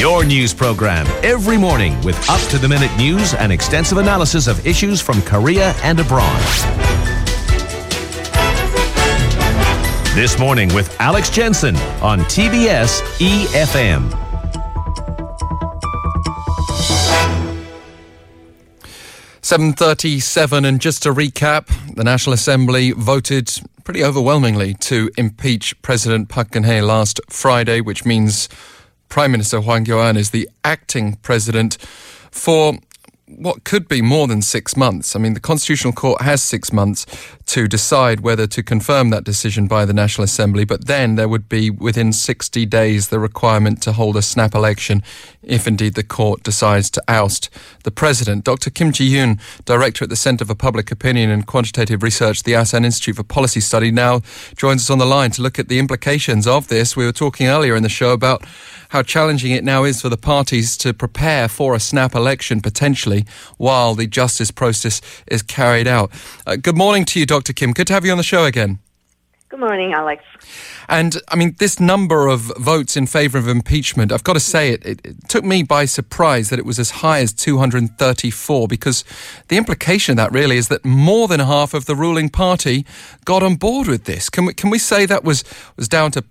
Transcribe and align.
Your 0.00 0.24
news 0.24 0.54
program 0.54 1.06
every 1.22 1.58
morning 1.58 2.00
with 2.00 2.16
up 2.30 2.40
to 2.48 2.56
the 2.56 2.66
minute 2.66 2.90
news 2.96 3.34
and 3.34 3.52
extensive 3.52 3.98
analysis 3.98 4.46
of 4.46 4.66
issues 4.66 4.98
from 4.98 5.20
Korea 5.20 5.74
and 5.82 6.00
abroad. 6.00 6.40
This 10.14 10.38
morning 10.38 10.72
with 10.72 10.98
Alex 11.02 11.28
Jensen 11.28 11.76
on 12.00 12.20
TBS 12.20 13.02
EFM. 13.18 14.10
Seven 19.42 19.74
thirty-seven, 19.74 20.64
and 20.64 20.80
just 20.80 21.02
to 21.02 21.12
recap, 21.12 21.94
the 21.94 22.04
National 22.04 22.32
Assembly 22.32 22.92
voted 22.92 23.50
pretty 23.84 24.02
overwhelmingly 24.02 24.72
to 24.80 25.10
impeach 25.18 25.74
President 25.82 26.30
Park 26.30 26.52
Geun-hye 26.52 26.80
last 26.80 27.20
Friday, 27.28 27.82
which 27.82 28.06
means 28.06 28.48
Prime 29.10 29.32
Minister 29.32 29.60
Hwang 29.60 29.84
Kyo-ahn 29.84 30.16
is 30.16 30.30
the 30.30 30.48
acting 30.62 31.16
president 31.16 31.76
for 32.30 32.74
what 33.36 33.64
could 33.64 33.88
be 33.88 34.02
more 34.02 34.26
than 34.26 34.42
six 34.42 34.76
months. 34.76 35.14
I 35.14 35.18
mean, 35.18 35.34
the 35.34 35.40
Constitutional 35.40 35.92
Court 35.92 36.22
has 36.22 36.42
six 36.42 36.72
months 36.72 37.06
to 37.46 37.66
decide 37.66 38.20
whether 38.20 38.46
to 38.46 38.62
confirm 38.62 39.10
that 39.10 39.24
decision 39.24 39.66
by 39.66 39.84
the 39.84 39.92
National 39.92 40.24
Assembly, 40.24 40.64
but 40.64 40.86
then 40.86 41.16
there 41.16 41.28
would 41.28 41.48
be 41.48 41.70
within 41.70 42.12
60 42.12 42.66
days 42.66 43.08
the 43.08 43.18
requirement 43.18 43.82
to 43.82 43.92
hold 43.92 44.16
a 44.16 44.22
snap 44.22 44.54
election 44.54 45.02
if 45.42 45.66
indeed 45.66 45.94
the 45.94 46.02
court 46.02 46.42
decides 46.42 46.90
to 46.90 47.02
oust 47.08 47.50
the 47.84 47.90
president. 47.90 48.44
Dr. 48.44 48.70
Kim 48.70 48.92
Ji-yoon, 48.92 49.40
director 49.64 50.04
at 50.04 50.10
the 50.10 50.16
Center 50.16 50.44
for 50.44 50.54
Public 50.54 50.90
Opinion 50.90 51.30
and 51.30 51.46
Quantitative 51.46 52.02
Research, 52.02 52.42
the 52.42 52.54
Asan 52.54 52.84
Institute 52.84 53.16
for 53.16 53.24
Policy 53.24 53.60
Study, 53.60 53.90
now 53.90 54.20
joins 54.56 54.82
us 54.82 54.90
on 54.90 54.98
the 54.98 55.06
line 55.06 55.30
to 55.32 55.42
look 55.42 55.58
at 55.58 55.68
the 55.68 55.78
implications 55.78 56.46
of 56.46 56.68
this. 56.68 56.96
We 56.96 57.04
were 57.04 57.12
talking 57.12 57.46
earlier 57.46 57.74
in 57.74 57.82
the 57.82 57.88
show 57.88 58.12
about 58.12 58.44
how 58.90 59.02
challenging 59.02 59.52
it 59.52 59.64
now 59.64 59.84
is 59.84 60.00
for 60.02 60.08
the 60.08 60.16
parties 60.16 60.76
to 60.76 60.92
prepare 60.92 61.48
for 61.48 61.74
a 61.74 61.80
snap 61.80 62.14
election 62.14 62.60
potentially 62.60 63.19
while 63.56 63.94
the 63.94 64.06
justice 64.06 64.50
process 64.50 65.00
is 65.26 65.42
carried 65.42 65.86
out. 65.86 66.10
Uh, 66.46 66.56
good 66.56 66.76
morning 66.76 67.04
to 67.06 67.20
you, 67.20 67.26
Dr. 67.26 67.52
Kim. 67.52 67.72
Good 67.72 67.86
to 67.88 67.92
have 67.92 68.04
you 68.04 68.12
on 68.12 68.18
the 68.18 68.24
show 68.24 68.44
again. 68.44 68.78
Good 69.48 69.60
morning, 69.60 69.92
Alex. 69.92 70.22
And 70.88 71.20
I 71.28 71.34
mean, 71.34 71.56
this 71.58 71.80
number 71.80 72.28
of 72.28 72.52
votes 72.56 72.96
in 72.96 73.08
favour 73.08 73.36
of 73.36 73.48
impeachment, 73.48 74.12
I've 74.12 74.22
got 74.22 74.34
to 74.34 74.40
say 74.40 74.70
it, 74.70 74.86
it, 74.86 75.00
it, 75.04 75.28
took 75.28 75.44
me 75.44 75.64
by 75.64 75.86
surprise 75.86 76.50
that 76.50 76.60
it 76.60 76.64
was 76.64 76.78
as 76.78 76.90
high 76.90 77.18
as 77.18 77.32
234 77.32 78.68
because 78.68 79.02
the 79.48 79.56
implication 79.56 80.12
of 80.12 80.16
that 80.18 80.32
really 80.32 80.56
is 80.56 80.68
that 80.68 80.84
more 80.84 81.26
than 81.26 81.40
half 81.40 81.74
of 81.74 81.86
the 81.86 81.96
ruling 81.96 82.28
party 82.28 82.86
got 83.24 83.42
on 83.42 83.56
board 83.56 83.88
with 83.88 84.04
this. 84.04 84.30
Can 84.30 84.44
we, 84.44 84.54
can 84.54 84.70
we 84.70 84.78
say 84.78 85.04
that 85.04 85.24
was, 85.24 85.42
was 85.76 85.88
down 85.88 86.12
to 86.12 86.24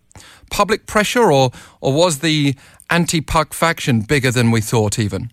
public 0.50 0.86
pressure, 0.86 1.32
or 1.32 1.52
or 1.82 1.94
was 1.94 2.20
the 2.20 2.56
anti-Park 2.90 3.54
faction 3.54 4.02
bigger 4.02 4.32
than 4.32 4.52
we 4.52 4.62
thought 4.62 5.00
even? 5.00 5.32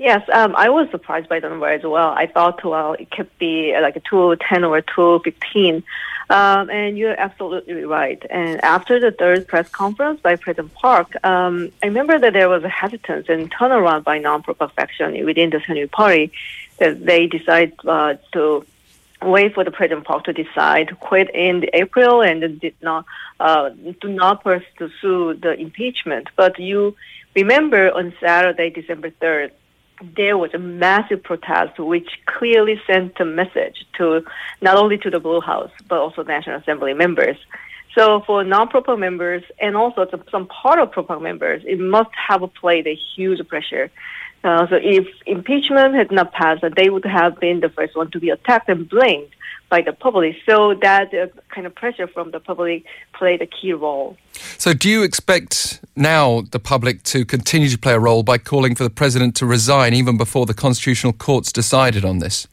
Yes, 0.00 0.26
um, 0.32 0.56
I 0.56 0.70
was 0.70 0.90
surprised 0.90 1.28
by 1.28 1.40
the 1.40 1.50
number 1.50 1.68
as 1.68 1.82
well. 1.82 2.08
I 2.08 2.24
thought, 2.24 2.64
well, 2.64 2.94
it 2.94 3.10
could 3.10 3.28
be 3.36 3.78
like 3.78 3.96
a 3.96 4.00
210 4.00 4.64
or 4.64 4.80
215. 4.80 5.82
Um, 6.30 6.70
and 6.70 6.96
you're 6.96 7.20
absolutely 7.20 7.84
right. 7.84 8.24
And 8.30 8.64
after 8.64 8.98
the 8.98 9.10
third 9.10 9.46
press 9.46 9.68
conference 9.68 10.18
by 10.22 10.36
President 10.36 10.72
Park, 10.72 11.22
um, 11.22 11.70
I 11.82 11.88
remember 11.88 12.18
that 12.18 12.32
there 12.32 12.48
was 12.48 12.64
a 12.64 12.68
hesitance 12.70 13.28
and 13.28 13.52
turnaround 13.52 14.04
by 14.04 14.16
non-Pro 14.16 14.54
faction 14.68 15.22
within 15.26 15.50
the 15.50 15.58
Saenuri 15.58 15.90
Party 15.90 16.32
that 16.78 17.04
they 17.04 17.26
decided 17.26 17.74
uh, 17.86 18.14
to 18.32 18.64
wait 19.20 19.52
for 19.52 19.64
the 19.64 19.70
President 19.70 20.06
Park 20.06 20.24
to 20.24 20.32
decide 20.32 20.88
to 20.88 20.94
quit 20.94 21.28
in 21.34 21.66
April 21.74 22.22
and 22.22 22.58
did 22.58 22.74
not 22.80 23.04
uh, 23.38 23.68
do 24.00 24.08
not 24.08 24.42
pursue 24.42 25.34
the 25.34 25.52
impeachment. 25.58 26.28
But 26.36 26.58
you 26.58 26.96
remember 27.36 27.92
on 27.92 28.14
Saturday, 28.18 28.70
December 28.70 29.10
third, 29.10 29.52
there 30.16 30.38
was 30.38 30.50
a 30.54 30.58
massive 30.58 31.22
protest 31.22 31.78
which 31.78 32.08
clearly 32.26 32.80
sent 32.86 33.18
a 33.20 33.24
message 33.24 33.86
to 33.98 34.22
not 34.60 34.76
only 34.76 34.96
to 34.98 35.10
the 35.10 35.20
Blue 35.20 35.40
House 35.40 35.70
but 35.88 35.98
also 35.98 36.22
National 36.22 36.58
Assembly 36.60 36.94
members. 36.94 37.36
So 37.96 38.22
for 38.24 38.44
non-pro-Park 38.44 38.98
members 38.98 39.42
and 39.60 39.76
also 39.76 40.06
some 40.30 40.46
part 40.46 40.78
of 40.78 40.92
pro-Park 40.92 41.20
members, 41.20 41.62
it 41.66 41.80
must 41.80 42.10
have 42.28 42.42
played 42.54 42.86
a 42.86 42.96
huge 43.16 43.46
pressure 43.48 43.90
uh, 44.42 44.66
so 44.68 44.76
if 44.80 45.06
impeachment 45.26 45.94
had 45.94 46.10
not 46.10 46.32
passed, 46.32 46.64
they 46.76 46.88
would 46.88 47.04
have 47.04 47.38
been 47.40 47.60
the 47.60 47.68
first 47.68 47.94
one 47.94 48.10
to 48.10 48.20
be 48.20 48.30
attacked 48.30 48.68
and 48.68 48.88
blamed 48.88 49.28
by 49.70 49.80
the 49.80 49.92
public. 49.92 50.36
So 50.44 50.74
that 50.74 51.14
uh, 51.14 51.28
kind 51.48 51.66
of 51.66 51.74
pressure 51.74 52.06
from 52.06 52.32
the 52.32 52.40
public 52.40 52.84
played 53.14 53.40
a 53.40 53.46
key 53.46 53.72
role. 53.72 54.16
So 54.58 54.74
do 54.74 54.90
you 54.90 55.02
expect 55.02 55.80
now 55.96 56.42
the 56.50 56.58
public 56.58 57.02
to 57.04 57.24
continue 57.24 57.68
to 57.70 57.78
play 57.78 57.94
a 57.94 57.98
role 57.98 58.22
by 58.22 58.36
calling 58.36 58.74
for 58.74 58.84
the 58.84 58.90
president 58.90 59.34
to 59.36 59.46
resign 59.46 59.94
even 59.94 60.18
before 60.18 60.44
the 60.44 60.54
constitutional 60.54 61.14
courts 61.14 61.52
decided 61.52 62.04
on 62.04 62.18
this? 62.18 62.46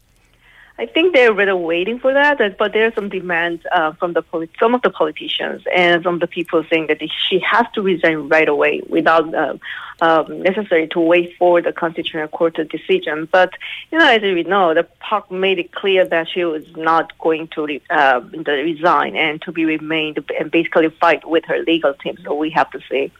I 0.79 0.85
think 0.85 1.15
they're 1.15 1.33
really 1.33 1.53
waiting 1.53 1.97
for 1.97 2.13
that, 2.13 2.57
but 2.59 2.71
there 2.73 2.85
are 2.85 2.93
some 2.93 3.09
demands 3.09 3.65
uh, 3.71 3.93
from 3.93 4.13
the 4.13 4.21
polit- 4.21 4.51
some 4.59 4.75
of 4.75 4.83
the 4.83 4.91
politicians 4.91 5.63
and 5.75 6.03
some 6.03 6.15
of 6.15 6.19
the 6.19 6.27
people 6.27 6.63
saying 6.69 6.87
that 6.87 7.01
she 7.27 7.39
has 7.39 7.65
to 7.73 7.81
resign 7.81 8.29
right 8.29 8.47
away 8.47 8.81
without 8.87 9.33
uh, 9.33 9.57
um, 10.01 10.43
necessary 10.43 10.87
to 10.89 10.99
wait 10.99 11.35
for 11.39 11.63
the 11.63 11.73
constitutional 11.73 12.27
court 12.27 12.59
decision. 12.69 13.27
But 13.31 13.53
you 13.91 13.97
know, 13.97 14.07
as 14.07 14.21
we 14.21 14.43
know, 14.43 14.75
the 14.75 14.83
Park 14.99 15.31
made 15.31 15.57
it 15.57 15.71
clear 15.71 16.05
that 16.05 16.29
she 16.29 16.43
was 16.45 16.63
not 16.75 17.17
going 17.17 17.47
to 17.49 17.65
re- 17.65 17.81
uh, 17.89 18.21
resign 18.45 19.15
and 19.15 19.41
to 19.41 19.51
be 19.51 19.65
remained 19.65 20.23
and 20.39 20.51
basically 20.51 20.89
fight 20.89 21.27
with 21.27 21.43
her 21.45 21.57
legal 21.63 21.95
team. 21.95 22.19
So 22.23 22.35
we 22.35 22.51
have 22.51 22.69
to 22.71 22.79
see. 22.87 23.11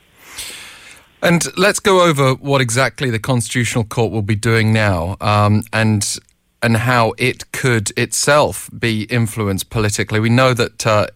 And 1.23 1.46
let's 1.57 1.79
go 1.79 2.03
over 2.03 2.35
what 2.35 2.62
exactly 2.62 3.09
the 3.09 3.17
Constitutional 3.17 3.84
Court 3.84 4.12
will 4.12 4.22
be 4.22 4.35
doing 4.35 4.72
now. 4.72 5.17
Um, 5.19 5.63
and 5.73 6.19
and 6.62 6.78
how 6.78 7.13
it 7.18 7.51
could 7.51 7.91
itself 7.97 8.69
be 8.78 9.03
influenced 9.03 9.69
politically. 9.69 10.19
We 10.19 10.29
know 10.29 10.53
that, 10.53 10.85
uh, 10.85 11.07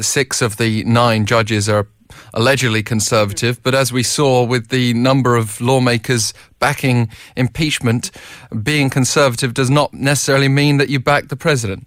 six 0.00 0.42
of 0.42 0.56
the 0.56 0.84
nine 0.84 1.26
judges 1.26 1.68
are 1.68 1.86
allegedly 2.34 2.82
conservative, 2.82 3.62
but 3.62 3.74
as 3.74 3.92
we 3.92 4.02
saw 4.02 4.44
with 4.44 4.68
the 4.68 4.94
number 4.94 5.36
of 5.36 5.60
lawmakers 5.60 6.34
backing 6.58 7.08
impeachment, 7.36 8.10
being 8.62 8.90
conservative 8.90 9.54
does 9.54 9.70
not 9.70 9.94
necessarily 9.94 10.48
mean 10.48 10.78
that 10.78 10.88
you 10.88 11.00
back 11.00 11.28
the 11.28 11.36
president. 11.36 11.86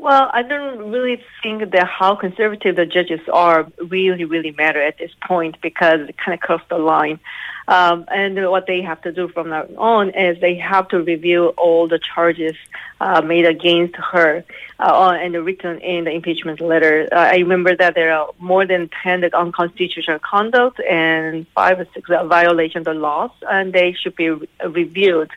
Well, 0.00 0.30
I 0.32 0.42
don't 0.42 0.92
really 0.92 1.20
think 1.42 1.72
that 1.72 1.88
how 1.88 2.14
conservative 2.14 2.76
the 2.76 2.86
judges 2.86 3.20
are 3.32 3.66
really, 3.78 4.24
really 4.24 4.52
matter 4.52 4.80
at 4.80 4.96
this 4.96 5.10
point 5.26 5.60
because 5.60 6.08
it 6.08 6.16
kind 6.16 6.34
of 6.34 6.40
crossed 6.40 6.68
the 6.68 6.78
line. 6.78 7.18
Um, 7.66 8.04
and 8.08 8.48
what 8.48 8.66
they 8.66 8.80
have 8.82 9.02
to 9.02 9.12
do 9.12 9.26
from 9.26 9.50
now 9.50 9.66
on 9.76 10.10
is 10.10 10.40
they 10.40 10.54
have 10.54 10.86
to 10.88 11.02
review 11.02 11.48
all 11.58 11.88
the 11.88 11.98
charges 11.98 12.54
uh, 13.00 13.20
made 13.22 13.44
against 13.44 13.96
her 13.96 14.44
uh, 14.78 15.18
and 15.20 15.34
written 15.44 15.80
in 15.80 16.04
the 16.04 16.12
impeachment 16.12 16.60
letter. 16.60 17.08
Uh, 17.10 17.16
I 17.16 17.38
remember 17.38 17.74
that 17.76 17.96
there 17.96 18.12
are 18.16 18.30
more 18.38 18.64
than 18.66 18.88
10 19.02 19.24
unconstitutional 19.34 20.20
conduct 20.20 20.80
and 20.80 21.46
five 21.48 21.80
or 21.80 21.86
six 21.92 22.08
violations 22.08 22.86
of 22.86 22.94
the 22.94 23.00
laws, 23.00 23.32
and 23.50 23.72
they 23.72 23.94
should 23.94 24.14
be 24.14 24.30
re- 24.30 24.48
reviewed. 24.64 25.30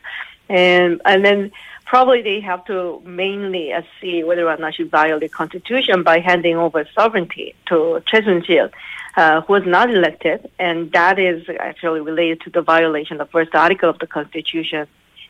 And, 0.48 1.02
and 1.04 1.24
then 1.24 1.52
probably 1.92 2.22
they 2.22 2.40
have 2.40 2.64
to 2.64 3.02
mainly 3.04 3.70
uh, 3.70 3.82
see 4.00 4.24
whether 4.24 4.48
or 4.48 4.56
not 4.56 4.74
she 4.74 4.82
violated 4.82 5.28
the 5.28 5.28
constitution 5.28 6.02
by 6.02 6.20
handing 6.20 6.56
over 6.56 6.88
sovereignty 6.94 7.54
to 7.66 8.02
Choi 8.06 8.22
Soon-sil 8.22 8.68
uh, 9.18 9.42
who 9.42 9.52
was 9.52 9.66
not 9.66 9.90
elected, 9.90 10.50
and 10.58 10.90
that 10.92 11.18
is 11.18 11.46
actually 11.60 12.00
related 12.00 12.40
to 12.40 12.48
the 12.48 12.62
violation 12.62 13.20
of 13.20 13.26
the 13.26 13.30
first 13.30 13.54
article 13.54 13.90
of 13.90 13.98
the 13.98 14.06
Constitution, 14.06 14.86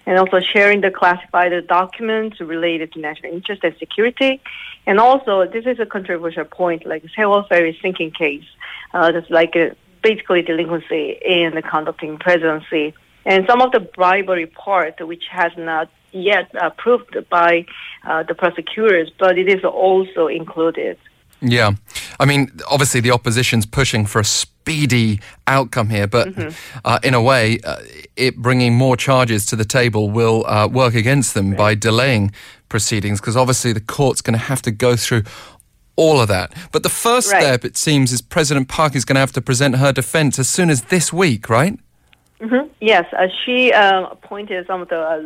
and 0.07 0.17
also 0.21 0.39
sharing 0.39 0.83
the 0.83 0.93
classified 0.93 1.53
documents 1.67 2.39
related 2.39 2.93
to 2.93 3.01
national 3.01 3.33
interest 3.33 3.65
and 3.65 3.75
security. 3.79 4.41
And 4.87 5.01
also, 5.01 5.45
this 5.47 5.67
is 5.67 5.81
a 5.81 5.87
controversial 5.97 6.45
point, 6.45 6.87
like 6.87 7.03
Sewol 7.17 7.49
Ferry 7.49 7.77
sinking 7.83 8.13
case, 8.13 8.49
uh, 8.95 9.11
that's 9.11 9.31
like 9.31 9.57
a, 9.57 9.75
basically 10.01 10.43
delinquency 10.43 11.19
in 11.39 11.57
the 11.57 11.63
conducting 11.63 12.19
presidency. 12.19 12.95
And 13.25 13.47
some 13.49 13.61
of 13.61 13.73
the 13.73 13.81
bribery 13.81 14.47
part, 14.47 15.05
which 15.05 15.25
has 15.33 15.51
not 15.57 15.91
yet 16.13 16.51
uh, 16.61 16.71
proved 16.71 17.17
by 17.29 17.67
uh, 18.05 18.23
the 18.23 18.35
prosecutors, 18.35 19.11
but 19.19 19.39
it 19.39 19.49
is 19.49 19.65
also 19.65 20.27
included. 20.27 20.99
Yeah. 21.41 21.73
I 22.21 22.25
mean, 22.25 22.51
obviously, 22.71 23.01
the 23.01 23.11
opposition's 23.11 23.67
pushing 23.67 24.07
for 24.07 24.21
a 24.21 24.25
speedy 24.25 25.21
outcome 25.47 25.91
here, 25.91 26.07
but 26.07 26.29
mm-hmm. 26.29 26.79
uh, 26.85 27.01
in 27.03 27.15
a 27.15 27.23
way, 27.23 27.59
uh, 27.65 27.79
it 28.17 28.37
bringing 28.37 28.75
more 28.75 28.97
charges 28.97 29.45
to 29.47 29.57
the 29.57 29.65
table 29.65 30.09
will 30.11 30.47
uh, 30.47 30.69
work 30.69 30.95
against 30.95 31.35
them 31.35 31.55
by 31.55 31.75
delaying 31.75 32.33
proceedings 32.69 33.21
because 33.21 33.37
obviously 33.37 33.73
the 33.73 33.81
court's 33.81 34.21
going 34.21 34.39
to 34.39 34.45
have 34.45 34.63
to 34.63 34.71
go 34.71 34.95
through 34.95 35.25
all 35.97 36.21
of 36.21 36.29
that. 36.29 36.55
But 36.71 36.85
the 36.85 36.89
first 36.89 37.33
right. 37.33 37.43
step, 37.43 37.65
it 37.65 37.77
seems, 37.77 38.13
is 38.13 38.23
President 38.23 38.69
Park 38.69 38.95
is 38.95 39.05
going 39.05 39.17
to 39.17 39.21
have 39.21 39.33
to 39.33 39.43
present 39.43 39.77
her 39.77 39.93
defense 39.93 40.39
as 40.39 40.49
soon 40.49 40.71
as 40.71 40.83
this 40.85 41.13
week, 41.13 41.49
right? 41.51 41.79
Mm-hmm. 42.41 42.69
Yes, 42.81 43.05
uh, 43.13 43.27
she 43.45 43.73
uh, 43.73 44.07
appointed 44.07 44.67
some 44.67 44.81
of 44.81 44.89
the 44.89 45.23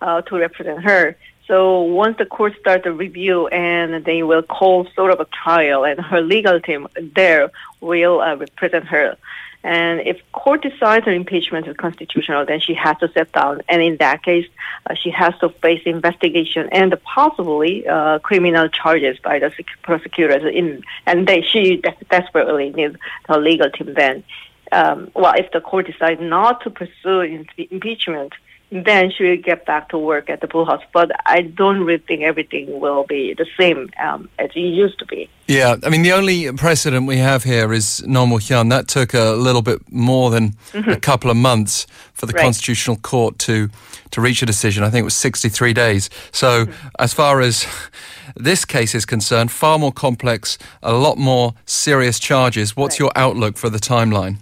uh, 0.00 0.22
to 0.22 0.36
represent 0.38 0.82
her. 0.82 1.16
So 1.46 1.80
once 1.80 2.18
the 2.18 2.26
court 2.26 2.54
starts 2.60 2.84
the 2.84 2.92
review 2.92 3.48
and 3.48 4.04
they 4.04 4.22
will 4.22 4.42
call 4.42 4.86
sort 4.94 5.12
of 5.12 5.20
a 5.20 5.24
trial 5.26 5.84
and 5.84 5.98
her 5.98 6.20
legal 6.20 6.60
team 6.60 6.86
there 7.16 7.50
will 7.80 8.20
uh, 8.20 8.36
represent 8.36 8.84
her. 8.86 9.16
And 9.64 10.00
if 10.00 10.20
court 10.32 10.62
decides 10.62 11.04
her 11.06 11.12
impeachment 11.12 11.66
is 11.66 11.76
constitutional, 11.76 12.46
then 12.46 12.60
she 12.60 12.74
has 12.74 12.96
to 12.98 13.08
step 13.08 13.32
down. 13.32 13.62
And 13.68 13.82
in 13.82 13.96
that 13.96 14.22
case, 14.22 14.46
uh, 14.88 14.94
she 14.94 15.10
has 15.10 15.34
to 15.40 15.48
face 15.48 15.82
investigation 15.84 16.68
and 16.70 16.94
possibly 17.02 17.86
uh, 17.86 18.20
criminal 18.20 18.68
charges 18.68 19.18
by 19.18 19.40
the 19.40 19.50
prosecutors. 19.82 20.44
In, 20.54 20.84
and 21.06 21.26
they, 21.26 21.42
she 21.42 21.82
desperately 22.08 22.70
needs 22.70 22.96
her 23.26 23.38
legal 23.38 23.70
team 23.70 23.94
then. 23.94 24.22
Um, 24.70 25.10
well, 25.14 25.34
if 25.36 25.50
the 25.50 25.60
court 25.60 25.86
decides 25.86 26.20
not 26.20 26.62
to 26.62 26.70
pursue 26.70 27.42
impeachment, 27.56 28.34
then 28.70 29.10
she 29.10 29.24
will 29.24 29.36
get 29.36 29.64
back 29.64 29.88
to 29.90 29.98
work 29.98 30.28
at 30.28 30.40
the 30.40 30.46
Blue 30.46 30.64
House. 30.64 30.82
But 30.92 31.10
I 31.24 31.42
don't 31.42 31.80
really 31.84 32.02
think 32.06 32.22
everything 32.22 32.80
will 32.80 33.04
be 33.04 33.34
the 33.34 33.46
same 33.58 33.90
um, 33.98 34.28
as 34.38 34.50
it 34.54 34.60
used 34.60 34.98
to 34.98 35.06
be. 35.06 35.28
Yeah, 35.46 35.76
I 35.82 35.88
mean, 35.88 36.02
the 36.02 36.12
only 36.12 36.52
precedent 36.52 37.06
we 37.06 37.16
have 37.16 37.44
here 37.44 37.72
is 37.72 38.04
Roh 38.06 38.26
Moo-hyun. 38.26 38.68
That 38.68 38.86
took 38.86 39.14
a 39.14 39.32
little 39.32 39.62
bit 39.62 39.80
more 39.90 40.30
than 40.30 40.52
mm-hmm. 40.72 40.90
a 40.90 41.00
couple 41.00 41.30
of 41.30 41.36
months 41.38 41.86
for 42.12 42.26
the 42.26 42.34
right. 42.34 42.42
Constitutional 42.42 42.96
Court 42.96 43.38
to, 43.40 43.70
to 44.10 44.20
reach 44.20 44.42
a 44.42 44.46
decision. 44.46 44.84
I 44.84 44.90
think 44.90 45.02
it 45.02 45.04
was 45.04 45.14
63 45.14 45.72
days. 45.72 46.10
So, 46.32 46.66
mm-hmm. 46.66 46.88
as 46.98 47.14
far 47.14 47.40
as 47.40 47.66
this 48.36 48.66
case 48.66 48.94
is 48.94 49.06
concerned, 49.06 49.50
far 49.50 49.78
more 49.78 49.92
complex, 49.92 50.58
a 50.82 50.92
lot 50.92 51.16
more 51.16 51.54
serious 51.64 52.18
charges. 52.18 52.76
What's 52.76 52.96
right. 52.96 53.06
your 53.06 53.12
outlook 53.16 53.56
for 53.56 53.70
the 53.70 53.78
timeline? 53.78 54.40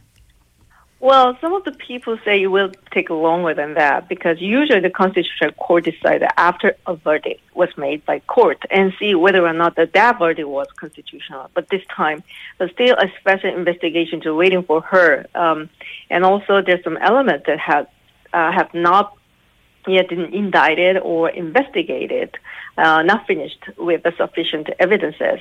Well, 0.99 1.37
some 1.43 1.53
of 1.53 1.65
the 1.65 1.73
people 1.73 2.19
say 2.25 2.43
it 2.43 2.47
will 2.47 2.73
take 2.91 3.11
longer 3.11 3.53
than 3.53 3.75
that 3.75 4.09
because 4.09 4.41
usually 4.41 4.81
the 4.81 4.89
Constitutional 4.89 5.53
Court 5.53 5.85
decides 5.85 6.25
after 6.39 6.75
a 6.87 6.97
verdict 6.97 7.43
was 7.55 7.69
made 7.77 8.05
by 8.07 8.21
court 8.21 8.63
and 8.71 8.95
see 8.99 9.15
whether 9.15 9.47
or 9.47 9.53
not 9.53 9.77
that, 9.77 9.93
that 9.93 10.19
verdict 10.19 10.49
was 10.49 10.67
constitutional. 10.77 11.51
But 11.53 11.69
this 11.69 11.83
time, 11.95 12.23
there's 12.57 12.73
still 12.73 12.97
a 12.97 13.13
special 13.21 13.55
investigation 13.55 14.23
to 14.23 14.35
waiting 14.35 14.63
for 14.63 14.81
her. 14.81 15.27
Um, 15.35 15.69
and 16.09 16.25
also, 16.25 16.63
there's 16.63 16.83
some 16.83 16.97
elements 16.97 17.45
that 17.47 17.59
have 17.59 17.89
uh, 18.33 18.53
have 18.53 18.73
not 18.73 19.17
yet 19.87 20.09
been 20.09 20.33
indicted 20.35 20.99
or 20.99 21.29
investigated, 21.31 22.37
uh, 22.77 23.03
not 23.03 23.27
finished 23.27 23.65
with 23.77 24.03
the 24.03 24.13
sufficient 24.17 24.71
evidences. 24.79 25.41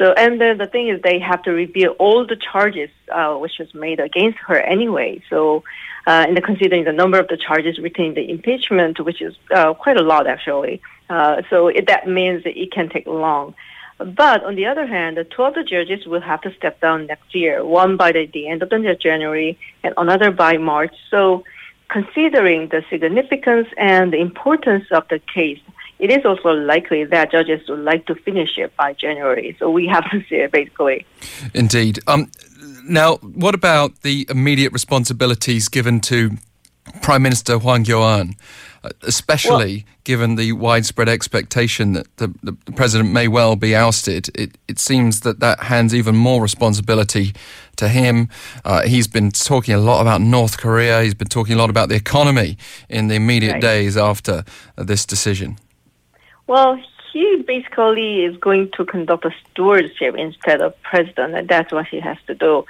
So, 0.00 0.12
and 0.12 0.40
then 0.40 0.56
the 0.56 0.66
thing 0.66 0.88
is, 0.88 1.02
they 1.02 1.18
have 1.18 1.42
to 1.42 1.50
review 1.50 1.90
all 1.98 2.26
the 2.26 2.34
charges 2.34 2.88
uh, 3.12 3.34
which 3.34 3.58
was 3.58 3.74
made 3.74 4.00
against 4.00 4.38
her 4.46 4.58
anyway. 4.58 5.22
So, 5.28 5.62
uh, 6.06 6.24
and 6.26 6.42
considering 6.42 6.84
the 6.84 6.92
number 6.94 7.18
of 7.18 7.28
the 7.28 7.36
charges 7.36 7.78
written 7.78 8.14
the 8.14 8.30
impeachment, 8.30 8.98
which 8.98 9.20
is 9.20 9.34
uh, 9.54 9.74
quite 9.74 9.98
a 9.98 10.02
lot 10.02 10.26
actually, 10.26 10.80
uh, 11.10 11.42
so 11.50 11.68
it, 11.68 11.86
that 11.88 12.08
means 12.08 12.44
that 12.44 12.58
it 12.58 12.72
can 12.72 12.88
take 12.88 13.06
long. 13.06 13.54
But 13.98 14.42
on 14.42 14.54
the 14.54 14.64
other 14.64 14.86
hand, 14.86 15.18
the 15.18 15.24
two 15.24 15.42
of 15.42 15.52
the 15.52 15.64
judges 15.64 16.06
will 16.06 16.22
have 16.22 16.40
to 16.42 16.54
step 16.54 16.80
down 16.80 17.06
next 17.06 17.34
year, 17.34 17.62
one 17.62 17.98
by 17.98 18.12
the, 18.12 18.24
the 18.24 18.48
end 18.48 18.62
of 18.62 18.70
the 18.70 18.96
January 18.98 19.58
and 19.84 19.92
another 19.98 20.30
by 20.30 20.56
March. 20.56 20.94
So, 21.10 21.44
considering 21.90 22.68
the 22.68 22.82
significance 22.88 23.68
and 23.76 24.14
the 24.14 24.20
importance 24.20 24.86
of 24.92 25.06
the 25.08 25.18
case, 25.18 25.60
it 26.00 26.10
is 26.10 26.24
also 26.24 26.50
likely 26.50 27.04
that 27.04 27.30
judges 27.30 27.68
would 27.68 27.80
like 27.80 28.06
to 28.06 28.14
finish 28.14 28.58
it 28.58 28.74
by 28.76 28.94
January. 28.94 29.56
So 29.58 29.70
we 29.70 29.86
have 29.86 30.10
to 30.10 30.22
see 30.28 30.36
it 30.36 30.50
basically. 30.50 31.06
Indeed. 31.54 32.00
Um, 32.06 32.30
now, 32.84 33.16
what 33.16 33.54
about 33.54 34.00
the 34.02 34.26
immediate 34.28 34.72
responsibilities 34.72 35.68
given 35.68 36.00
to 36.02 36.38
Prime 37.02 37.22
Minister 37.22 37.58
Hwang 37.58 37.84
Kyo-ahn, 37.84 38.34
uh, 38.82 38.88
especially 39.02 39.84
well, 39.84 39.94
given 40.04 40.34
the 40.36 40.52
widespread 40.52 41.08
expectation 41.08 41.92
that 41.92 42.16
the, 42.16 42.34
the, 42.42 42.72
president 42.72 43.12
may 43.12 43.28
well 43.28 43.54
be 43.54 43.76
ousted? 43.76 44.30
It, 44.34 44.58
it 44.66 44.78
seems 44.78 45.20
that 45.20 45.40
that 45.40 45.60
hands 45.64 45.94
even 45.94 46.16
more 46.16 46.42
responsibility 46.42 47.34
to 47.76 47.88
him. 47.88 48.28
Uh, 48.64 48.82
he's 48.82 49.06
been 49.06 49.30
talking 49.30 49.74
a 49.74 49.78
lot 49.78 50.00
about 50.00 50.20
North 50.20 50.58
Korea. 50.58 51.02
He's 51.02 51.14
been 51.14 51.28
talking 51.28 51.54
a 51.54 51.58
lot 51.58 51.70
about 51.70 51.90
the 51.90 51.96
economy 51.96 52.56
in 52.88 53.08
the 53.08 53.14
immediate 53.14 53.54
right. 53.54 53.62
days 53.62 53.96
after 53.96 54.44
this 54.76 55.04
decision. 55.04 55.58
Well, 56.50 56.82
he 57.12 57.44
basically 57.46 58.24
is 58.24 58.36
going 58.38 58.72
to 58.76 58.84
conduct 58.84 59.24
a 59.24 59.30
stewardship 59.52 60.16
instead 60.16 60.60
of 60.60 60.74
president, 60.82 61.36
and 61.36 61.48
that's 61.48 61.72
what 61.72 61.86
he 61.86 62.00
has 62.00 62.16
to 62.26 62.34
do. 62.34 62.64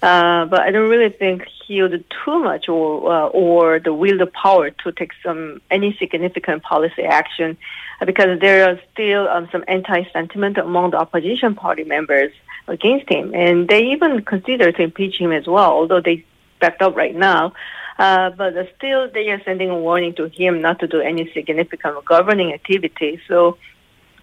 Uh, 0.00 0.44
but 0.44 0.60
I 0.60 0.70
don't 0.70 0.88
really 0.88 1.08
think 1.08 1.44
he'll 1.66 1.88
do 1.88 2.04
too 2.24 2.38
much 2.38 2.68
or 2.68 3.12
uh, 3.12 3.26
or 3.26 3.80
the 3.80 3.92
will 3.92 4.18
the 4.18 4.26
power 4.26 4.70
to 4.70 4.92
take 4.92 5.10
some 5.24 5.60
any 5.68 5.96
significant 5.98 6.62
policy 6.62 7.02
action 7.02 7.56
uh, 8.00 8.04
because 8.04 8.38
there 8.38 8.70
are 8.70 8.78
still 8.92 9.26
um, 9.26 9.48
some 9.50 9.64
anti 9.66 10.04
sentiment 10.12 10.56
among 10.56 10.92
the 10.92 10.98
opposition 10.98 11.56
party 11.56 11.82
members 11.82 12.30
against 12.68 13.08
him, 13.08 13.34
and 13.34 13.66
they 13.66 13.82
even 13.94 14.24
consider 14.24 14.70
to 14.70 14.80
impeach 14.80 15.18
him 15.18 15.32
as 15.32 15.48
well, 15.48 15.72
although 15.72 16.00
they 16.00 16.24
backed 16.60 16.82
up 16.82 16.94
right 16.94 17.16
now. 17.16 17.52
Uh, 17.98 18.30
but 18.30 18.54
still, 18.76 19.08
they 19.10 19.30
are 19.30 19.42
sending 19.44 19.70
a 19.70 19.78
warning 19.78 20.14
to 20.14 20.28
him 20.28 20.60
not 20.60 20.80
to 20.80 20.86
do 20.86 21.00
any 21.00 21.30
significant 21.32 22.04
governing 22.04 22.52
activity. 22.52 23.20
So 23.28 23.56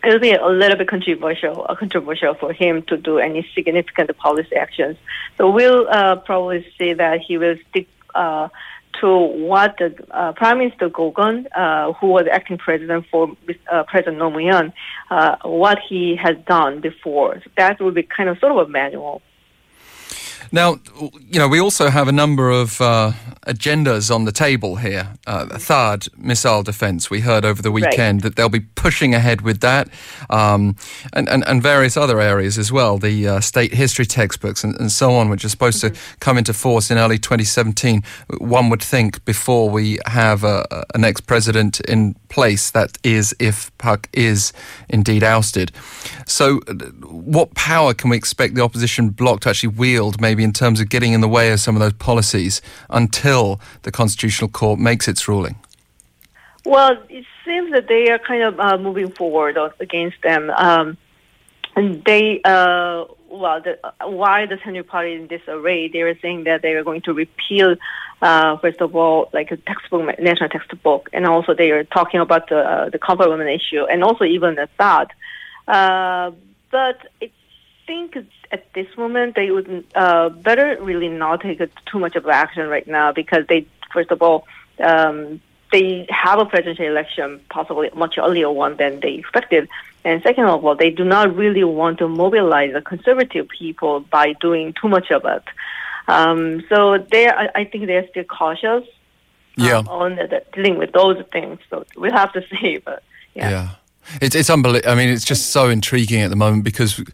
it'll 0.03 0.19
be 0.19 0.33
a 0.33 0.47
little 0.47 0.77
bit 0.77 0.89
controversial, 0.89 1.65
uh, 1.67 1.75
controversial 1.75 2.33
for 2.33 2.51
him 2.53 2.83
to 2.83 2.97
do 2.97 3.19
any 3.19 3.47
significant 3.53 4.15
policy 4.17 4.55
actions. 4.55 4.97
So 5.37 5.49
we'll 5.49 5.87
uh, 5.87 6.17
probably 6.17 6.65
see 6.77 6.93
that 6.93 7.21
he 7.21 7.37
will 7.37 7.55
stick 7.69 7.87
uh, 8.13 8.49
to 8.99 9.17
what 9.17 9.77
the 9.77 9.95
uh, 10.11 10.33
Prime 10.33 10.57
Minister 10.57 10.89
Goh 10.89 11.15
Kun, 11.15 11.47
uh, 11.55 11.93
who 11.93 12.07
was 12.07 12.27
acting 12.29 12.57
president 12.57 13.05
for 13.09 13.35
uh, 13.71 13.83
President 13.83 14.19
Roh 14.21 14.31
Moo-hyun, 14.31 14.73
what 15.43 15.79
he 15.87 16.17
has 16.17 16.35
done 16.45 16.81
before. 16.81 17.39
So 17.41 17.49
that 17.57 17.79
will 17.79 17.91
be 17.91 18.03
kind 18.03 18.27
of 18.27 18.37
sort 18.39 18.51
of 18.51 18.57
a 18.57 18.69
manual. 18.69 19.21
Now, 20.51 20.79
you 20.99 21.39
know, 21.39 21.47
we 21.47 21.59
also 21.59 21.89
have 21.89 22.07
a 22.07 22.11
number 22.11 22.49
of 22.49 22.81
uh, 22.81 23.11
agendas 23.47 24.13
on 24.13 24.25
the 24.25 24.31
table 24.31 24.77
here. 24.77 25.13
Uh, 25.25 25.45
THAAD 25.45 26.09
missile 26.17 26.63
defense, 26.63 27.09
we 27.09 27.21
heard 27.21 27.45
over 27.45 27.61
the 27.61 27.71
weekend 27.71 28.17
right. 28.17 28.23
that 28.23 28.35
they'll 28.35 28.49
be 28.49 28.59
pushing 28.59 29.13
ahead 29.13 29.41
with 29.41 29.61
that, 29.61 29.89
um, 30.29 30.75
and, 31.13 31.27
and, 31.29 31.43
and, 31.47 31.61
various 31.61 31.95
other 31.95 32.19
areas 32.19 32.57
as 32.57 32.71
well, 32.71 32.97
the 32.97 33.27
uh, 33.27 33.39
state 33.39 33.73
history 33.73 34.05
textbooks 34.05 34.63
and, 34.63 34.75
and, 34.79 34.91
so 34.91 35.13
on, 35.13 35.29
which 35.29 35.45
are 35.45 35.49
supposed 35.49 35.83
mm-hmm. 35.83 35.93
to 35.93 36.17
come 36.19 36.37
into 36.37 36.53
force 36.53 36.91
in 36.91 36.97
early 36.97 37.17
2017. 37.17 38.03
One 38.39 38.69
would 38.69 38.81
think 38.81 39.23
before 39.25 39.69
we 39.69 39.99
have 40.05 40.43
a, 40.43 40.85
a 40.93 40.97
next 40.97 41.21
president 41.21 41.79
in 41.81 42.15
place, 42.31 42.71
that 42.71 42.97
is, 43.03 43.35
if 43.39 43.75
Park 43.77 44.09
is 44.13 44.53
indeed 44.89 45.23
ousted. 45.23 45.71
So, 46.25 46.57
what 47.03 47.53
power 47.53 47.93
can 47.93 48.09
we 48.09 48.17
expect 48.17 48.55
the 48.55 48.61
opposition 48.61 49.09
bloc 49.09 49.41
to 49.41 49.49
actually 49.49 49.75
wield, 49.75 50.19
maybe 50.19 50.43
in 50.43 50.53
terms 50.53 50.79
of 50.79 50.89
getting 50.89 51.13
in 51.13 51.21
the 51.21 51.27
way 51.27 51.51
of 51.51 51.59
some 51.59 51.75
of 51.75 51.81
those 51.81 51.93
policies 51.93 52.61
until 52.89 53.59
the 53.83 53.91
Constitutional 53.91 54.49
Court 54.49 54.79
makes 54.79 55.07
its 55.07 55.27
ruling? 55.27 55.59
Well, 56.65 56.97
it 57.09 57.25
seems 57.45 57.71
that 57.71 57.87
they 57.87 58.09
are 58.09 58.19
kind 58.19 58.43
of 58.43 58.59
uh, 58.59 58.77
moving 58.77 59.11
forward 59.11 59.57
against 59.79 60.21
them. 60.23 60.49
Um, 60.51 60.97
and 61.75 62.03
they, 62.05 62.41
uh, 62.43 63.05
well, 63.31 63.61
the, 63.61 63.79
why 64.05 64.45
the 64.45 64.59
Central 64.63 64.83
Party 64.83 65.13
in 65.13 65.27
disarray? 65.27 65.87
They 65.87 66.03
were 66.03 66.17
saying 66.21 66.43
that 66.43 66.61
they 66.61 66.75
were 66.75 66.83
going 66.83 67.01
to 67.01 67.13
repeal, 67.13 67.75
uh, 68.21 68.57
first 68.57 68.81
of 68.81 68.95
all, 68.95 69.29
like 69.33 69.51
a 69.51 69.57
textbook, 69.57 70.19
national 70.19 70.49
textbook, 70.49 71.09
and 71.13 71.25
also 71.25 71.53
they 71.53 71.71
are 71.71 71.83
talking 71.83 72.19
about 72.19 72.49
the 72.49 72.59
uh, 72.59 72.89
the 72.89 72.99
comfort 72.99 73.29
women 73.29 73.47
issue, 73.47 73.85
and 73.85 74.03
also 74.03 74.25
even 74.25 74.55
the 74.55 74.67
THAAD. 74.79 75.07
Uh, 75.67 76.31
but 76.71 77.07
I 77.21 77.31
think 77.87 78.17
at 78.51 78.73
this 78.73 78.87
moment 78.97 79.35
they 79.35 79.51
would 79.51 79.85
uh, 79.95 80.29
better 80.29 80.77
really 80.81 81.09
not 81.09 81.41
take 81.41 81.61
too 81.85 81.99
much 81.99 82.15
of 82.15 82.27
action 82.27 82.67
right 82.67 82.87
now 82.87 83.11
because 83.11 83.47
they, 83.47 83.65
first 83.93 84.11
of 84.11 84.21
all, 84.21 84.45
um, 84.79 85.41
they 85.71 86.05
have 86.09 86.39
a 86.39 86.45
presidential 86.45 86.85
election, 86.85 87.39
possibly 87.49 87.89
a 87.89 87.95
much 87.95 88.17
earlier 88.17 88.51
one 88.51 88.77
than 88.77 88.99
they 88.99 89.13
expected. 89.13 89.69
And 90.03 90.21
second 90.23 90.45
of 90.45 90.65
all, 90.65 90.75
they 90.75 90.89
do 90.89 91.03
not 91.03 91.35
really 91.35 91.63
want 91.63 91.99
to 91.99 92.07
mobilize 92.07 92.73
the 92.73 92.81
conservative 92.81 93.47
people 93.49 94.01
by 94.01 94.33
doing 94.33 94.73
too 94.73 94.87
much 94.87 95.11
of 95.11 95.25
it. 95.25 95.43
Um, 96.07 96.63
so 96.69 96.97
they, 96.97 97.27
I, 97.27 97.49
I 97.55 97.63
think 97.65 97.85
they're 97.87 98.07
still 98.09 98.23
cautious 98.23 98.85
yeah. 99.57 99.77
Um, 99.77 99.87
on 99.89 100.15
the, 100.15 100.27
the, 100.27 100.43
dealing 100.53 100.77
with 100.77 100.93
those 100.93 101.21
things. 101.31 101.59
So 101.69 101.85
we 101.97 102.09
have 102.09 102.31
to 102.33 102.43
see, 102.51 102.77
but 102.77 103.03
yeah. 103.33 103.49
yeah. 103.49 103.69
It's, 104.21 104.35
it's 104.35 104.49
unbelievable. 104.49 104.91
I 104.91 104.95
mean, 104.95 105.09
it's 105.09 105.25
just 105.25 105.51
so 105.51 105.69
intriguing 105.69 106.21
at 106.21 106.29
the 106.29 106.35
moment 106.35 106.63
because 106.63 106.99
you 106.99 107.05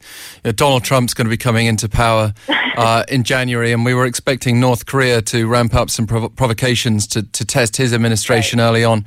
know, 0.45 0.51
Donald 0.51 0.83
Trump's 0.83 1.13
going 1.13 1.25
to 1.25 1.29
be 1.29 1.37
coming 1.37 1.67
into 1.67 1.87
power 1.89 2.33
uh, 2.77 3.03
in 3.09 3.23
January, 3.23 3.71
and 3.71 3.83
we 3.83 3.93
were 3.93 4.05
expecting 4.05 4.59
North 4.59 4.85
Korea 4.85 5.21
to 5.23 5.47
ramp 5.47 5.73
up 5.73 5.89
some 5.89 6.07
prov- 6.07 6.35
provocations 6.35 7.07
to, 7.07 7.23
to 7.23 7.45
test 7.45 7.77
his 7.77 7.93
administration 7.93 8.59
right. 8.59 8.65
early 8.65 8.83
on. 8.83 9.05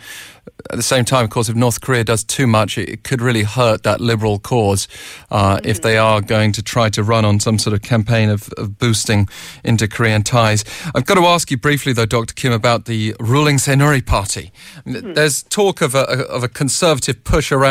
At 0.71 0.77
the 0.77 0.83
same 0.83 1.05
time, 1.05 1.25
of 1.25 1.31
course, 1.31 1.49
if 1.49 1.57
North 1.57 1.81
Korea 1.81 2.05
does 2.05 2.23
too 2.25 2.47
much, 2.47 2.77
it, 2.77 3.03
could 3.03 3.23
really 3.23 3.45
hurt 3.45 3.83
that 3.85 4.01
liberal 4.01 4.39
cause 4.39 4.89
uh, 5.31 5.57
mm-hmm. 5.57 5.69
if 5.69 5.81
they 5.81 5.97
are 5.97 6.21
going 6.21 6.53
to 6.53 6.63
try 6.63 6.91
to 6.91 7.03
run 7.03 7.25
on 7.25 7.41
some 7.41 7.59
sort 7.59 7.73
of 7.73 7.83
campaign 7.83 8.29
of, 8.29 8.51
of 8.59 8.79
boosting 8.79 9.29
inter 9.65 9.87
Korean 9.87 10.23
ties. 10.23 10.65
I've 10.95 11.07
got 11.07 11.15
to 11.15 11.23
ask 11.23 11.51
you 11.51 11.57
briefly, 11.57 11.93
though, 11.93 12.07
Dr. 12.07 12.35
Kim, 12.35 12.53
about 12.53 12.85
the 12.85 13.17
ruling 13.21 13.57
Saenuri 13.57 14.05
Party. 14.05 14.53
Mm-hmm. 14.87 15.15
There's 15.15 15.43
talk 15.45 15.81
of 15.81 15.95
a, 15.95 16.03
of 16.29 16.43
a 16.45 16.49
conservative 16.49 17.25
push 17.25 17.51
around 17.53 17.70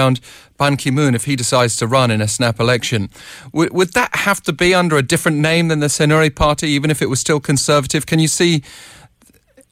Ban 0.58 0.78
Ki 0.78 0.92
moon 0.92 1.16
if 1.16 1.26
he 1.26 1.36
decides 1.36 1.78
to 1.78 1.88
run 1.88 2.12
in 2.12 2.22
a 2.22 2.28
snap 2.28 2.60
election. 2.60 3.10
W- 3.54 3.72
would 3.74 3.94
that 3.94 4.16
have 4.16 4.42
to 4.44 4.54
be 4.54 4.74
under 4.74 4.98
a 4.98 5.02
different 5.02 5.38
name 5.38 5.70
than 5.70 5.80
the 5.80 5.88
Saenuri 5.88 6.36
Party, 6.36 6.68
even 6.70 6.92
if 6.92 7.02
it 7.02 7.08
was 7.08 7.20
still 7.20 7.40
conservative? 7.40 8.06
Can 8.06 8.20
you 8.20 8.28
see 8.28 8.64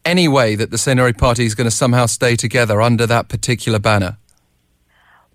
any 0.05 0.27
way 0.27 0.55
that 0.55 0.71
the 0.71 0.77
Saenuri 0.77 1.17
Party 1.17 1.45
is 1.45 1.53
going 1.53 1.65
to 1.65 1.75
somehow 1.75 2.05
stay 2.05 2.35
together 2.35 2.81
under 2.81 3.05
that 3.05 3.27
particular 3.27 3.79
banner? 3.79 4.17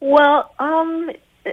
Well, 0.00 0.52
um, 0.58 1.10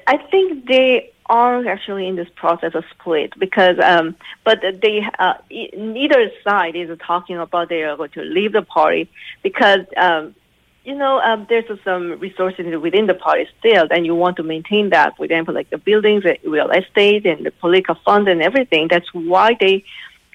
I 0.07 0.17
think 0.31 0.65
they 0.67 1.11
are 1.27 1.67
actually 1.67 2.07
in 2.07 2.15
this 2.15 2.29
process 2.35 2.73
of 2.73 2.83
split 2.89 3.33
because, 3.37 3.77
um, 3.83 4.15
but 4.43 4.59
they 4.61 5.01
uh, 5.19 5.33
neither 5.77 6.31
side 6.43 6.75
is 6.75 6.89
talking 7.05 7.37
about 7.37 7.69
they 7.69 7.83
are 7.83 7.95
going 7.97 8.09
to 8.11 8.23
leave 8.23 8.53
the 8.53 8.63
party 8.63 9.09
because. 9.43 9.85
Um, 9.97 10.35
you 10.83 10.95
know, 10.95 11.19
um, 11.19 11.45
there's 11.49 11.65
some 11.83 12.19
resources 12.19 12.65
within 12.81 13.07
the 13.07 13.13
party 13.13 13.47
still, 13.59 13.87
and 13.91 14.05
you 14.05 14.15
want 14.15 14.37
to 14.37 14.43
maintain 14.43 14.89
that. 14.89 15.17
For 15.17 15.25
example, 15.25 15.53
like 15.53 15.69
the 15.69 15.77
buildings, 15.77 16.23
the 16.23 16.37
real 16.49 16.69
estate, 16.71 17.25
and 17.25 17.45
the 17.45 17.51
political 17.51 17.95
funds 18.05 18.29
and 18.29 18.41
everything. 18.41 18.87
That's 18.89 19.13
why 19.13 19.55
they 19.59 19.83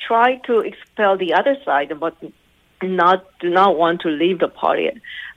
try 0.07 0.37
to 0.47 0.61
expel 0.61 1.17
the 1.17 1.35
other 1.35 1.57
side, 1.65 1.93
but 1.99 2.17
not 2.83 3.27
do 3.41 3.49
not 3.51 3.79
want 3.79 4.03
to 4.03 4.09
leave 4.09 4.39
the 4.39 4.49
party. 4.49 4.91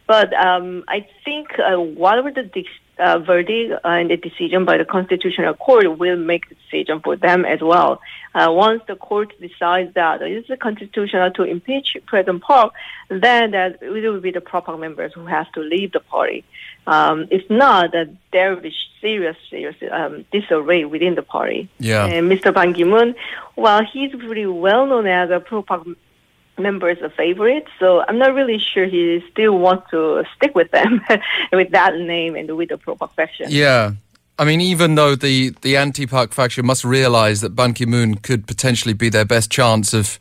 But 0.08 0.34
um, 0.34 0.84
I 0.88 1.08
think 1.24 1.48
uh, 1.60 1.80
whatever 1.80 2.32
the 2.32 2.44
uh, 3.00 3.20
verdict 3.20 3.74
and 3.84 4.10
the 4.10 4.18
decision 4.18 4.66
by 4.66 4.78
the 4.78 4.86
Constitutional 4.86 5.54
Court 5.54 5.98
will 5.98 6.18
make 6.18 6.50
the 6.50 6.56
decision 6.56 7.00
for 7.02 7.16
them 7.16 7.46
as 7.46 7.62
well. 7.62 8.02
Uh, 8.34 8.52
once 8.52 8.82
the 8.88 8.96
court 8.96 9.34
decides 9.40 9.94
that 9.96 10.22
it 10.22 10.50
is 10.50 10.60
constitutional 10.60 11.32
to 11.32 11.44
impeach 11.44 11.98
President 12.06 12.44
Park, 12.44 12.74
then 13.10 13.52
that 13.52 13.82
it 13.82 13.90
will 13.90 14.20
be 14.20 14.32
the 14.32 14.42
pro-Park 14.42 14.80
members 14.80 15.14
who 15.14 15.26
have 15.26 15.52
to 15.54 15.62
leave 15.62 15.92
the 15.92 16.00
party. 16.00 16.44
Um, 16.86 17.28
if 17.32 17.50
not, 17.50 17.92
that 17.94 18.10
there 18.32 18.54
will 18.54 18.62
be 18.62 18.74
serious, 19.02 19.38
serious 19.50 19.76
um, 19.92 20.26
disarray 20.32 20.86
within 20.86 21.16
the 21.16 21.22
party. 21.22 21.70
Yeah. 21.80 22.06
And 22.06 22.32
Mr. 22.32 22.54
Ban 22.54 22.74
Ki-moon, 22.74 23.16
well, 23.56 23.84
he's 23.84 24.12
pretty 24.12 24.46
well 24.46 24.86
known 24.86 25.08
as 25.08 25.30
a 25.30 25.40
pro-Park 25.40 25.88
members 26.60 26.98
a 27.02 27.10
favorite. 27.10 27.66
So 27.80 28.04
I'm 28.08 28.18
not 28.18 28.34
really 28.34 28.60
sure 28.60 28.86
he 28.86 29.24
still 29.32 29.58
wants 29.58 29.90
to 29.92 30.24
stick 30.36 30.56
with 30.56 30.72
them 30.72 31.02
with 31.52 31.72
that 31.72 31.96
name 31.96 32.36
and 32.36 32.56
with 32.56 32.70
the 32.70 32.78
pro-Park 32.78 33.14
faction. 33.16 33.48
Yeah. 33.50 33.94
I 34.40 34.46
mean, 34.46 34.62
even 34.62 34.96
though 34.96 35.16
the, 35.16 35.50
the 35.62 35.78
anti-Park 35.78 36.32
faction 36.32 36.66
must 36.66 36.84
realize 36.84 37.42
that 37.42 37.56
Ban 37.56 37.74
Ki-moon 37.74 38.16
could 38.16 38.46
potentially 38.46 38.94
be 38.94 39.10
their 39.10 39.26
best 39.26 39.52
chance 39.52 39.94
of 39.94 40.20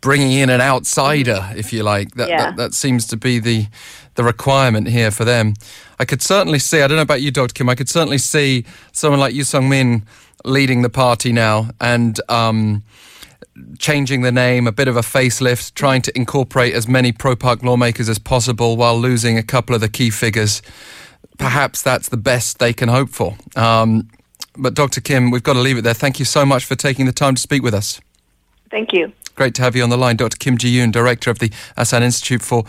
bringing 0.00 0.32
in 0.32 0.50
an 0.50 0.60
outsider, 0.60 1.50
if 1.56 1.72
you 1.72 1.82
like. 1.82 2.14
That, 2.14 2.28
yeah. 2.28 2.46
that, 2.46 2.56
that, 2.56 2.74
seems 2.74 3.06
to 3.08 3.16
be 3.16 3.38
the, 3.38 3.66
the 4.14 4.24
requirement 4.24 4.88
here 4.88 5.10
for 5.10 5.24
them. 5.24 5.54
I 5.98 6.04
could 6.04 6.22
certainly 6.22 6.58
see, 6.58 6.80
I 6.80 6.86
don't 6.86 6.96
know 6.96 7.02
about 7.02 7.22
you, 7.22 7.30
Dr. 7.30 7.52
Kim, 7.52 7.68
I 7.68 7.74
could 7.74 7.88
certainly 7.88 8.18
see 8.18 8.64
someone 8.92 9.20
like 9.20 9.34
Yoo 9.34 9.44
Sung-min 9.44 10.04
leading 10.44 10.82
the 10.82 10.88
party 10.88 11.32
now 11.32 11.68
and 11.80 12.18
um, 12.30 12.82
changing 13.78 14.22
the 14.22 14.32
name, 14.32 14.66
a 14.66 14.72
bit 14.72 14.88
of 14.88 14.96
a 14.96 15.00
facelift, 15.00 15.74
trying 15.74 16.02
to 16.02 16.16
incorporate 16.16 16.74
as 16.74 16.88
many 16.88 17.12
pro 17.12 17.36
park 17.36 17.62
lawmakers 17.62 18.08
as 18.08 18.18
possible 18.18 18.76
while 18.76 18.98
losing 18.98 19.38
a 19.38 19.42
couple 19.42 19.74
of 19.74 19.80
the 19.80 19.88
key 19.88 20.10
figures. 20.10 20.62
Perhaps 21.38 21.82
that's 21.82 22.08
the 22.08 22.16
best 22.16 22.58
they 22.58 22.72
can 22.72 22.88
hope 22.88 23.10
for. 23.10 23.36
Um, 23.56 24.08
but 24.56 24.74
Dr. 24.74 25.00
Kim, 25.00 25.30
we've 25.30 25.42
got 25.42 25.54
to 25.54 25.60
leave 25.60 25.78
it 25.78 25.82
there. 25.82 25.94
Thank 25.94 26.18
you 26.18 26.24
so 26.24 26.44
much 26.44 26.64
for 26.64 26.74
taking 26.74 27.06
the 27.06 27.12
time 27.12 27.34
to 27.34 27.40
speak 27.40 27.62
with 27.62 27.74
us. 27.74 28.00
Thank 28.70 28.92
you. 28.92 29.12
Great 29.40 29.54
to 29.54 29.62
have 29.62 29.74
you 29.74 29.82
on 29.82 29.88
the 29.88 29.96
line, 29.96 30.16
Dr. 30.16 30.36
Kim 30.36 30.58
Ji 30.58 30.76
Yoon, 30.76 30.92
Director 30.92 31.30
of 31.30 31.38
the 31.38 31.50
Asan 31.74 32.02
Institute 32.02 32.42
for 32.42 32.66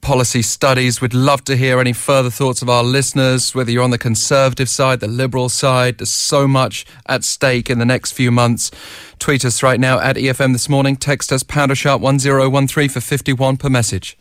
Policy 0.00 0.42
Studies. 0.42 1.00
We'd 1.00 1.14
love 1.14 1.44
to 1.44 1.56
hear 1.56 1.78
any 1.78 1.92
further 1.92 2.28
thoughts 2.28 2.60
of 2.60 2.68
our 2.68 2.82
listeners, 2.82 3.54
whether 3.54 3.70
you're 3.70 3.84
on 3.84 3.90
the 3.90 3.98
conservative 3.98 4.68
side, 4.68 4.98
the 4.98 5.06
liberal 5.06 5.48
side. 5.48 5.98
There's 5.98 6.10
so 6.10 6.48
much 6.48 6.84
at 7.06 7.22
stake 7.22 7.70
in 7.70 7.78
the 7.78 7.84
next 7.84 8.14
few 8.14 8.32
months. 8.32 8.72
Tweet 9.20 9.44
us 9.44 9.62
right 9.62 9.78
now 9.78 10.00
at 10.00 10.16
EFM 10.16 10.54
this 10.54 10.68
morning. 10.68 10.96
Text 10.96 11.32
us 11.32 11.44
pounder 11.44 11.76
sharp 11.76 12.02
1013 12.02 12.88
for 12.88 13.00
51 13.00 13.56
per 13.56 13.68
message. 13.68 14.18